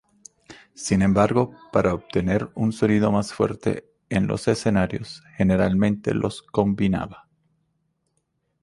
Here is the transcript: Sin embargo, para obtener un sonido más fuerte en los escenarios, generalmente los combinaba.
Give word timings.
Sin 0.73 1.03
embargo, 1.03 1.53
para 1.71 1.93
obtener 1.93 2.49
un 2.55 2.71
sonido 2.73 3.11
más 3.11 3.33
fuerte 3.33 3.87
en 4.09 4.25
los 4.25 4.47
escenarios, 4.47 5.21
generalmente 5.37 6.15
los 6.15 6.41
combinaba. 6.41 7.27